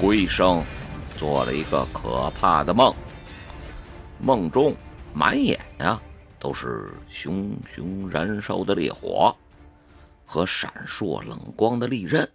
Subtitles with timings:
[0.00, 0.64] 龟生
[1.18, 2.94] 做了一个可怕的梦，
[4.18, 4.74] 梦中
[5.12, 6.00] 满眼呀
[6.38, 9.36] 都是熊熊燃烧的烈火
[10.24, 12.26] 和闪烁冷光的利刃，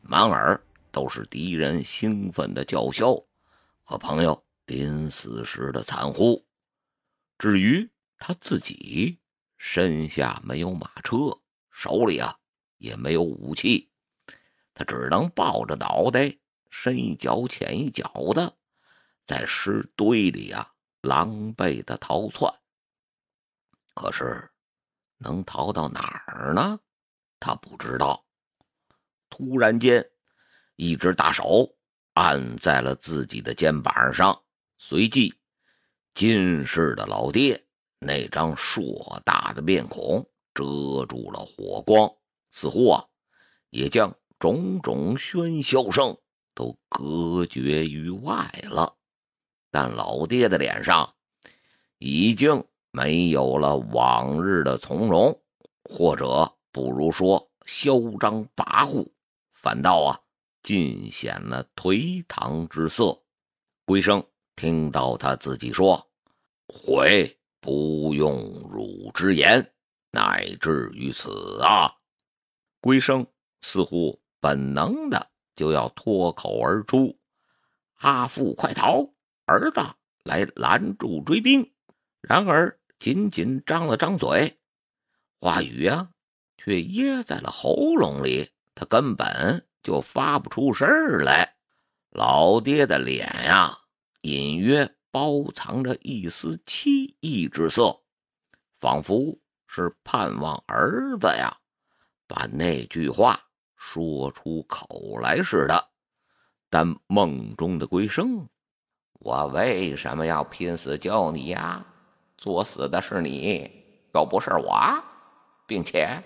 [0.00, 0.58] 满耳
[0.90, 3.22] 都是敌人兴奋的叫嚣
[3.82, 6.42] 和朋友临死时的惨呼。
[7.38, 7.86] 至于
[8.16, 9.18] 他自己，
[9.58, 11.38] 身下没有马车，
[11.70, 12.34] 手里啊
[12.78, 13.90] 也没有武器，
[14.72, 16.34] 他只能抱着脑袋。
[16.72, 18.56] 深一脚浅一脚的，
[19.26, 20.72] 在尸堆里呀，
[21.02, 22.50] 狼狈的逃窜。
[23.94, 24.50] 可是，
[25.18, 26.80] 能逃到哪儿呢？
[27.38, 28.24] 他不知道。
[29.28, 30.02] 突然间，
[30.76, 31.76] 一只大手
[32.14, 34.42] 按在了自己的肩膀上，
[34.78, 35.34] 随即，
[36.14, 37.62] 金氏的老爹
[37.98, 40.64] 那张硕大的面孔遮
[41.06, 42.10] 住了火光，
[42.50, 43.04] 似乎啊，
[43.68, 46.16] 也将种种喧嚣声。
[46.54, 48.96] 都隔绝于外了，
[49.70, 51.14] 但老爹的脸上
[51.98, 55.42] 已经没有了往日的从容，
[55.84, 59.08] 或者不如说嚣张跋扈，
[59.52, 60.20] 反倒啊
[60.62, 63.22] 尽显了颓唐之色。
[63.84, 66.10] 龟生听到他自己说
[66.68, 68.38] ：“悔不用
[68.70, 69.74] 汝之言，
[70.10, 71.92] 乃至于此啊！”
[72.80, 73.26] 龟生
[73.62, 75.31] 似乎本能的。
[75.62, 77.16] 就要脱口而出
[78.02, 79.08] ：“阿父，快逃！
[79.44, 79.80] 儿子
[80.24, 81.72] 来拦住追兵。”
[82.20, 84.58] 然而紧紧张了张嘴，
[85.38, 86.10] 话语呀，
[86.58, 90.88] 却噎在了喉咙里，他根本就发不出声
[91.22, 91.54] 来。
[92.10, 93.78] 老爹的脸呀，
[94.22, 98.02] 隐约包藏着一丝凄意之色，
[98.80, 101.56] 仿佛是盼望儿子呀，
[102.26, 103.40] 把那句话。
[103.84, 105.88] 说出口来似的，
[106.70, 108.48] 但梦中的归生，
[109.14, 111.84] 我为什么要拼死救你呀？
[112.38, 113.68] 作死的是你，
[114.14, 114.80] 又不是我，
[115.66, 116.22] 并且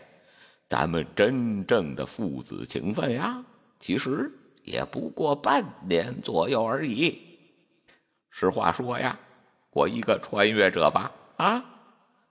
[0.69, 3.43] 咱们真正的父子情分呀，
[3.81, 4.31] 其实
[4.63, 7.19] 也不过半年左右而已。
[8.29, 9.19] 实话说呀，
[9.71, 11.65] 我一个穿越者吧，啊，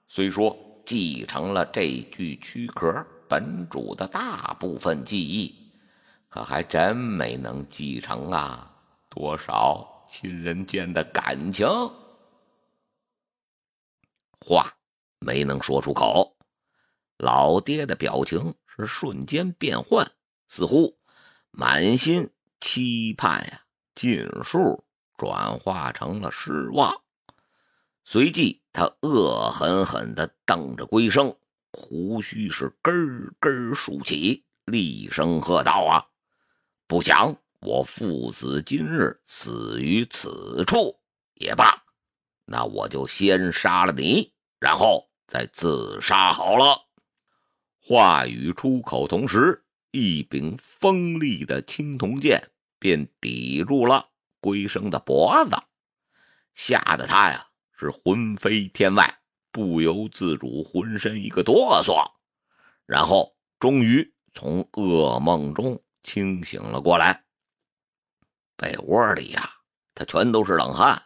[0.07, 0.55] 虽说
[0.85, 3.05] 继承了这具躯壳。
[3.27, 5.71] 本主的大部分记忆，
[6.29, 8.71] 可还真没能继承啊！
[9.09, 11.67] 多少亲人间的感情，
[14.39, 14.73] 话
[15.19, 16.35] 没能说出口。
[17.17, 20.11] 老爹的表情是瞬间变换，
[20.49, 20.97] 似乎
[21.51, 23.61] 满心期盼呀，
[23.95, 24.83] 尽数
[25.17, 27.01] 转化成了失望。
[28.03, 31.35] 随即，他恶狠狠地瞪着龟生。
[31.75, 36.07] 胡须是根根竖起，厉声喝道：“啊！
[36.87, 40.97] 不想我父子今日死于此处
[41.33, 41.83] 也罢，
[42.45, 46.85] 那我就先杀了你，然后再自杀好了。”
[47.77, 54.09] 话语出口同时，一柄锋利的青铜剑便抵住了
[54.39, 55.57] 龟生的脖子，
[56.53, 57.47] 吓得他呀
[57.77, 59.19] 是魂飞天外。
[59.55, 62.11] 不由自主，浑身一个哆嗦，
[62.85, 67.23] 然后终于从噩梦中清醒了过来。
[68.57, 69.49] 被窝里呀，
[69.93, 71.01] 他全都是冷汗。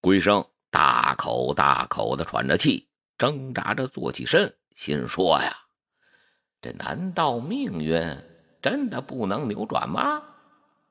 [0.00, 2.88] 龟生大口大口的喘着气，
[3.18, 5.54] 挣扎着坐起身，心说呀
[6.62, 8.00] ：“这难道命运
[8.62, 10.22] 真的不能扭转吗？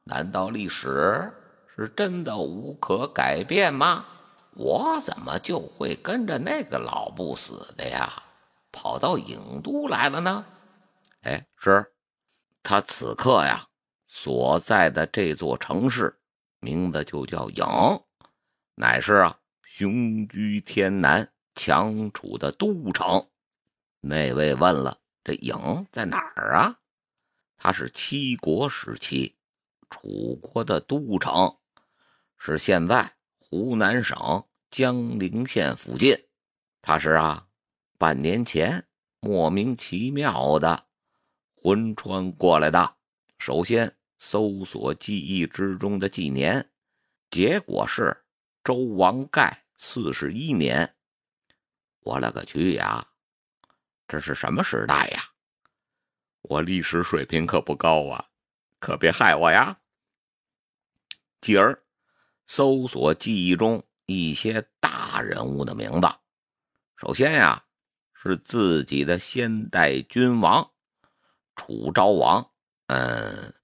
[0.03, 1.33] 难道历史
[1.75, 4.05] 是真的无可改变吗？”
[4.55, 8.11] 我怎么就会跟着那个老不死的呀，
[8.71, 10.45] 跑到郢都来了呢？
[11.21, 11.93] 哎，是
[12.61, 13.67] 他此刻呀
[14.07, 16.19] 所在的这座城市，
[16.59, 18.03] 名字就叫郢，
[18.75, 23.27] 乃是啊雄居天南、强楚的都城。
[24.01, 26.75] 那位问了，这郢在哪儿啊？
[27.57, 29.35] 它是七国时期
[29.89, 31.57] 楚国的都城，
[32.37, 33.15] 是现在。
[33.53, 36.17] 湖南省江陵县附近，
[36.81, 37.47] 他是啊，
[37.99, 38.83] 半年前
[39.19, 40.87] 莫名其妙的
[41.53, 42.95] 魂穿过来的。
[43.37, 46.67] 首先搜索记忆之中的纪年，
[47.29, 48.25] 结果是
[48.63, 50.95] 周王盖四十一年。
[51.99, 53.07] 我勒个去呀！
[54.07, 55.21] 这是什么时代呀？
[56.41, 58.29] 我历史水平可不高啊，
[58.79, 59.79] 可别害我呀！
[61.39, 61.82] 继而。
[62.55, 66.07] 搜索记忆中一些大人物的名字。
[66.95, 67.65] 首先呀，
[68.13, 70.69] 是自己的先代君王
[71.55, 72.47] 楚昭王。
[72.89, 73.55] 嗯，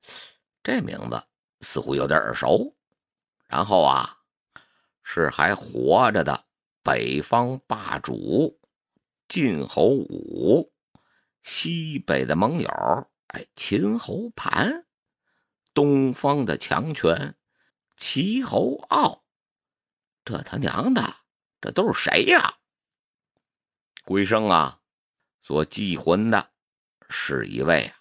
[0.63, 1.23] 这名字
[1.61, 2.75] 似乎有点耳熟。
[3.47, 4.17] 然后啊，
[5.03, 6.45] 是还活着的
[6.81, 8.59] 北方霸主
[9.27, 10.73] 晋侯武，
[11.43, 12.67] 西北的盟友
[13.27, 14.87] 哎秦侯盘，
[15.75, 17.35] 东方的强权
[17.99, 19.23] 齐侯傲。
[20.23, 21.17] 这他娘的，
[21.59, 22.55] 这都是谁呀？
[24.05, 24.79] 龟生啊，
[25.43, 26.49] 所祭魂的
[27.09, 27.95] 是一位啊，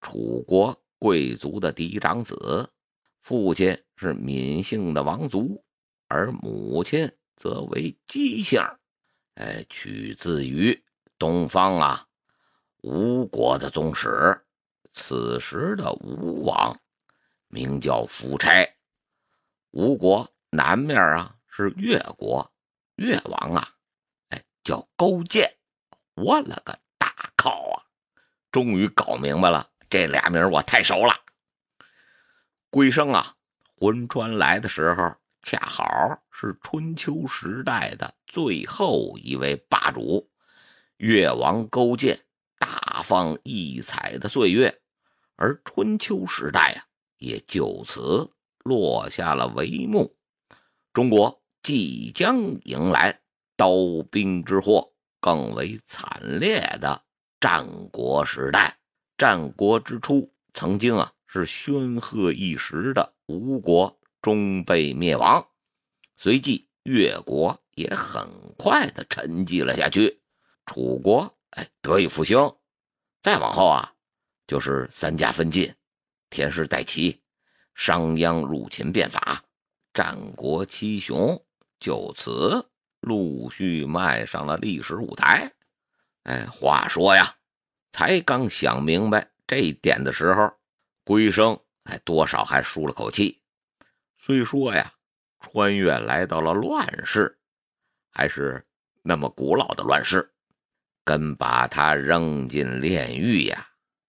[0.00, 2.72] 楚国贵族的嫡长子，
[3.20, 5.64] 父亲是闵姓的王族，
[6.08, 8.60] 而母亲则为姬姓，
[9.34, 10.82] 哎，取自于
[11.18, 12.08] 东方啊
[12.82, 14.42] 吴国的宗室。
[14.92, 16.80] 此时的吴王
[17.48, 18.75] 名叫夫差，
[19.76, 22.50] 吴国南面啊是越国，
[22.94, 23.74] 越王啊。
[24.30, 25.58] 哎叫勾践，
[26.14, 27.84] 我了个大靠啊！
[28.50, 31.14] 终于搞明白了，这俩名我太熟了。
[32.70, 33.34] 龟生啊，
[33.76, 40.30] 魂川来的时候，恰好是春秋时代的最后一位霸主
[40.96, 42.18] 越王勾践
[42.58, 44.80] 大放异彩的岁月，
[45.34, 46.86] 而春秋时代啊，
[47.18, 48.32] 也就此
[48.66, 50.16] 落下了帷幕。
[50.92, 53.20] 中国即将迎来。
[53.58, 53.70] 刀
[54.10, 57.02] 兵之祸更为惨烈的
[57.40, 58.76] 战国时代。
[59.16, 65.48] 战国之初，曾经啊是煊赫一时的吴国终被灭亡，
[66.18, 68.28] 随即越国也很
[68.58, 70.20] 快的沉寂了下去。
[70.66, 72.36] 楚国哎得以复兴。
[73.22, 73.94] 再往后啊，
[74.46, 75.74] 就是三家分晋，
[76.28, 77.22] 田氏代齐，
[77.76, 79.44] 商鞅入秦变法，
[79.92, 81.40] 战国七雄
[81.78, 82.70] 就此。
[83.00, 85.52] 陆续迈上了历史舞台。
[86.24, 87.36] 哎，话说呀，
[87.92, 90.50] 才刚想明白这一点的时候，
[91.04, 93.42] 龟生哎多少还舒了口气。
[94.16, 94.94] 虽说呀，
[95.38, 97.38] 穿越来到了乱世，
[98.10, 98.66] 还是
[99.02, 100.32] 那么古老的乱世，
[101.04, 103.68] 跟把他扔进炼狱呀，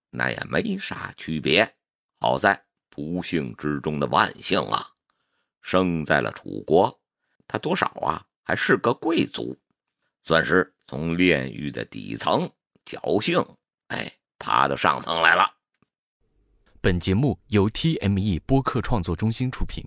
[0.09, 1.75] 那也没啥区别。
[2.19, 2.65] 好在
[2.97, 4.89] 不幸之中的万幸啊，
[5.61, 6.99] 生在了楚国，
[7.47, 8.25] 他多少啊。
[8.41, 9.55] 还是个贵族，
[10.23, 12.49] 算是从炼狱的底层
[12.85, 13.45] 侥幸，
[13.89, 15.53] 哎，爬到上层来了。
[16.79, 19.83] 本节目由 TME 播客创作中心出品。